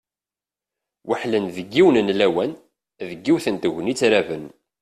[1.07, 2.51] Weḥlen deg yiwen n lawan,
[3.07, 4.45] deg yiwet n tegnit raben.